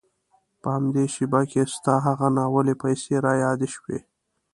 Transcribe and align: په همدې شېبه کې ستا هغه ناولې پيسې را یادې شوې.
په 0.61 0.67
همدې 0.75 1.05
شېبه 1.13 1.41
کې 1.51 1.61
ستا 1.75 1.95
هغه 2.07 2.27
ناولې 2.37 2.75
پيسې 2.83 3.15
را 3.25 3.33
یادې 3.45 3.67
شوې. 3.75 3.99